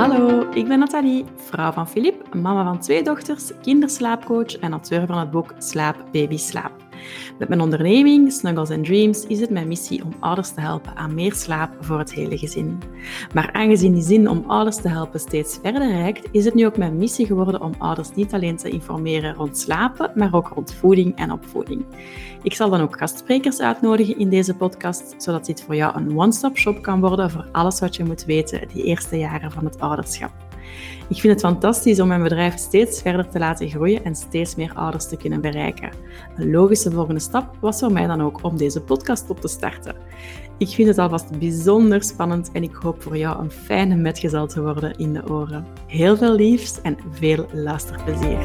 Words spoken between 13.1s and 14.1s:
Maar aangezien die